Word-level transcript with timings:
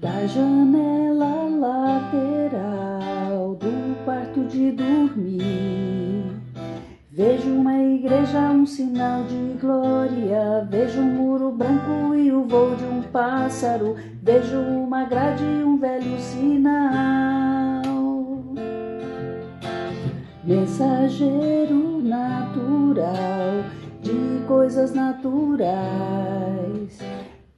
Da 0.00 0.26
janela 0.26 1.48
lateral 1.60 3.54
do 3.54 4.04
quarto 4.04 4.44
de 4.44 4.72
dormir, 4.72 6.24
vejo 7.10 7.50
uma 7.50 7.74
igreja, 7.74 8.50
um 8.50 8.64
sinal 8.66 9.24
de 9.24 9.58
glória. 9.60 10.66
Vejo 10.70 11.00
um 11.00 11.14
muro 11.14 11.52
branco 11.52 12.14
e 12.14 12.32
o 12.32 12.44
voo 12.44 12.74
de 12.74 12.84
um 12.84 13.02
pássaro. 13.02 13.94
Vejo 14.22 14.58
uma 14.58 15.04
grade 15.04 15.44
e 15.44 15.62
um 15.62 15.76
velho 15.76 16.18
sinal. 16.18 17.82
Mensageiro 20.42 22.02
natural 22.02 23.64
de 24.02 24.44
coisas 24.46 24.92
naturais 24.92 26.11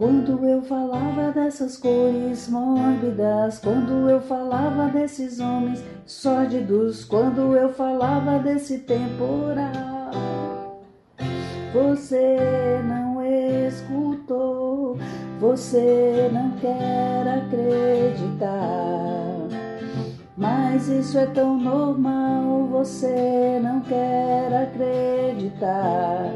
quando 0.00 0.48
eu 0.48 0.62
falava 0.62 1.30
dessas 1.30 1.76
cores 1.76 2.48
mórbidas, 2.48 3.58
quando 3.58 4.08
eu 4.08 4.18
falava 4.22 4.88
desses 4.88 5.38
homens 5.40 5.84
sórdidos, 6.06 7.04
quando 7.04 7.54
eu 7.54 7.68
falava 7.68 8.38
desse 8.38 8.78
temporal, 8.78 9.60
você 11.74 12.80
não 12.82 13.22
escutou, 13.66 14.96
você 15.38 16.30
não 16.32 16.52
quer 16.52 17.44
acreditar. 17.44 18.56
Mas 20.34 20.88
isso 20.88 21.18
é 21.18 21.26
tão 21.26 21.58
normal, 21.58 22.68
você 22.68 23.60
não 23.62 23.82
quer 23.82 24.62
acreditar. 24.62 26.32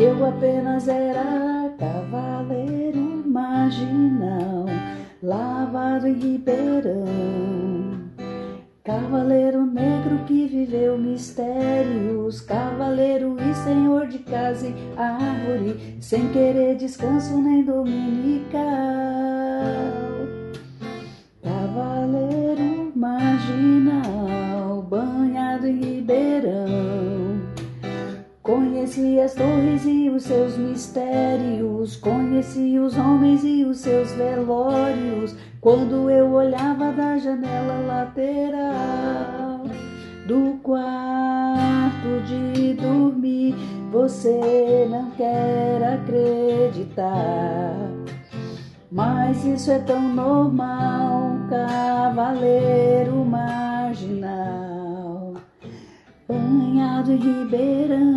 Eu 0.00 0.24
apenas 0.24 0.86
era 0.86 1.74
cavaleiro 1.76 3.24
marginal, 3.26 4.66
lavado 5.20 6.06
em 6.06 6.12
Ribeirão. 6.12 7.04
Cavaleiro 8.84 9.66
negro 9.66 10.24
que 10.24 10.46
viveu 10.46 10.96
mistérios, 10.96 12.40
cavaleiro 12.40 13.36
e 13.40 13.54
senhor 13.56 14.06
de 14.06 14.20
casa 14.20 14.68
e 14.68 14.74
árvore, 14.96 15.96
sem 16.00 16.28
querer 16.28 16.76
descanso 16.76 17.36
nem 17.36 17.64
dominical. 17.64 18.62
Conheci 28.88 29.20
as 29.20 29.34
torres 29.34 29.84
e 29.84 30.08
os 30.08 30.22
seus 30.22 30.56
mistérios, 30.56 31.96
conheci 31.96 32.78
os 32.78 32.96
homens 32.96 33.44
e 33.44 33.62
os 33.62 33.80
seus 33.80 34.12
velórios. 34.12 35.36
Quando 35.60 36.08
eu 36.08 36.32
olhava 36.32 36.90
da 36.92 37.18
janela 37.18 37.86
lateral 37.86 39.64
do 40.26 40.58
quarto 40.62 42.22
de 42.26 42.72
dormir, 42.72 43.54
você 43.92 44.88
não 44.88 45.10
quer 45.10 45.82
acreditar. 45.82 47.74
Mas 48.90 49.44
isso 49.44 49.70
é 49.70 49.80
tão 49.80 50.00
normal, 50.00 51.32
cavaleiro 51.50 53.22
marginal, 53.22 54.14
banhado 56.26 57.12
em 57.12 57.16
Ribeirão. 57.16 58.07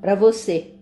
Para 0.00 0.14
você 0.14 0.77